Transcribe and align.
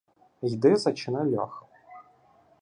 —Йди 0.41 0.75
зачини 0.75 1.23
льох. 1.35 1.65